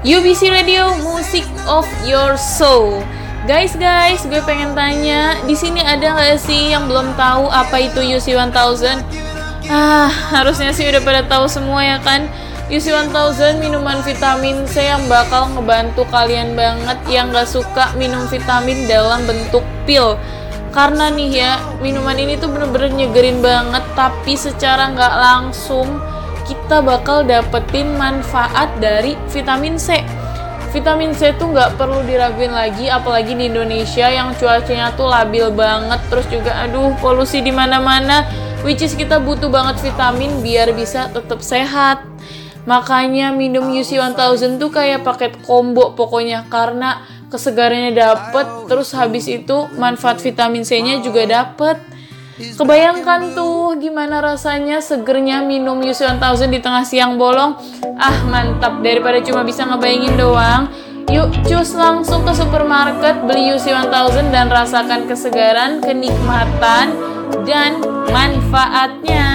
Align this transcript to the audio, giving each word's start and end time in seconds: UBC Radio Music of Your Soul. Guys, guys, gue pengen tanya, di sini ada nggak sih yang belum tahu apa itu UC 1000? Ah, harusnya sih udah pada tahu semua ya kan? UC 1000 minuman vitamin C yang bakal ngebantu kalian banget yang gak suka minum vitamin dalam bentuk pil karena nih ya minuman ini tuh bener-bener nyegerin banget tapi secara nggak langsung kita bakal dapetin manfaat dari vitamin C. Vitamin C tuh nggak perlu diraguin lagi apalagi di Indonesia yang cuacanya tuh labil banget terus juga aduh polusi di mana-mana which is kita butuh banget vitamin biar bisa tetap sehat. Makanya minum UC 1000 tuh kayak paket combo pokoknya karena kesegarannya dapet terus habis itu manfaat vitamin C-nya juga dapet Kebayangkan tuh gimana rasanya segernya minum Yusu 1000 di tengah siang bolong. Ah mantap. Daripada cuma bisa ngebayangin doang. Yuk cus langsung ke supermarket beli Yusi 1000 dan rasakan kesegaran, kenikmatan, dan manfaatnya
UBC 0.00 0.48
Radio 0.48 0.96
Music 1.04 1.44
of 1.68 1.84
Your 2.08 2.32
Soul. 2.40 3.04
Guys, 3.44 3.76
guys, 3.76 4.24
gue 4.24 4.40
pengen 4.48 4.72
tanya, 4.72 5.36
di 5.44 5.52
sini 5.52 5.84
ada 5.84 6.16
nggak 6.16 6.40
sih 6.40 6.72
yang 6.72 6.88
belum 6.88 7.12
tahu 7.20 7.52
apa 7.52 7.84
itu 7.84 8.00
UC 8.00 8.32
1000? 8.32 9.04
Ah, 9.68 10.08
harusnya 10.32 10.72
sih 10.72 10.88
udah 10.88 11.04
pada 11.04 11.20
tahu 11.28 11.44
semua 11.52 11.84
ya 11.84 12.00
kan? 12.00 12.32
UC 12.72 13.12
1000 13.12 13.60
minuman 13.60 14.00
vitamin 14.00 14.64
C 14.64 14.88
yang 14.88 15.04
bakal 15.04 15.52
ngebantu 15.52 16.08
kalian 16.08 16.56
banget 16.56 16.96
yang 17.12 17.28
gak 17.28 17.44
suka 17.44 17.92
minum 18.00 18.24
vitamin 18.32 18.88
dalam 18.88 19.20
bentuk 19.28 19.60
pil 19.84 20.16
karena 20.72 21.10
nih 21.12 21.30
ya 21.34 21.52
minuman 21.82 22.14
ini 22.14 22.38
tuh 22.38 22.46
bener-bener 22.46 22.94
nyegerin 22.94 23.42
banget 23.42 23.82
tapi 23.98 24.38
secara 24.38 24.94
nggak 24.94 25.14
langsung 25.18 25.98
kita 26.50 26.82
bakal 26.82 27.22
dapetin 27.22 27.94
manfaat 27.94 28.74
dari 28.82 29.14
vitamin 29.30 29.78
C. 29.78 30.02
Vitamin 30.74 31.14
C 31.14 31.30
tuh 31.38 31.54
nggak 31.54 31.78
perlu 31.78 32.02
diraguin 32.06 32.50
lagi 32.50 32.90
apalagi 32.90 33.38
di 33.38 33.46
Indonesia 33.46 34.10
yang 34.10 34.34
cuacanya 34.34 34.90
tuh 34.98 35.06
labil 35.06 35.50
banget 35.54 35.98
terus 36.10 36.26
juga 36.26 36.66
aduh 36.66 36.94
polusi 36.98 37.38
di 37.42 37.54
mana-mana 37.54 38.26
which 38.66 38.82
is 38.82 38.94
kita 38.98 39.22
butuh 39.22 39.50
banget 39.50 39.78
vitamin 39.78 40.42
biar 40.42 40.74
bisa 40.74 41.06
tetap 41.14 41.38
sehat. 41.42 42.02
Makanya 42.68 43.32
minum 43.32 43.72
UC 43.72 43.96
1000 43.96 44.60
tuh 44.60 44.70
kayak 44.70 45.06
paket 45.06 45.32
combo 45.46 45.96
pokoknya 45.96 46.44
karena 46.52 47.02
kesegarannya 47.30 47.94
dapet 47.94 48.46
terus 48.66 48.90
habis 48.92 49.30
itu 49.30 49.70
manfaat 49.78 50.18
vitamin 50.18 50.66
C-nya 50.66 50.98
juga 51.00 51.24
dapet 51.24 51.78
Kebayangkan 52.40 53.36
tuh 53.36 53.76
gimana 53.76 54.24
rasanya 54.24 54.80
segernya 54.80 55.44
minum 55.44 55.76
Yusu 55.84 56.08
1000 56.08 56.48
di 56.48 56.58
tengah 56.64 56.84
siang 56.88 57.20
bolong. 57.20 57.56
Ah 58.00 58.24
mantap. 58.28 58.80
Daripada 58.80 59.20
cuma 59.20 59.44
bisa 59.44 59.68
ngebayangin 59.68 60.16
doang. 60.16 60.72
Yuk 61.10 61.42
cus 61.42 61.74
langsung 61.74 62.22
ke 62.22 62.32
supermarket 62.32 63.26
beli 63.26 63.52
Yusi 63.52 63.74
1000 63.74 64.30
dan 64.30 64.46
rasakan 64.46 65.10
kesegaran, 65.10 65.82
kenikmatan, 65.82 66.94
dan 67.44 67.82
manfaatnya 68.08 69.26